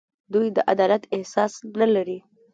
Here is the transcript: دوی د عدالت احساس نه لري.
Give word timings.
دوی 0.33 0.47
د 0.55 0.57
عدالت 0.71 1.03
احساس 1.15 1.53
نه 1.79 1.87
لري. 1.93 2.19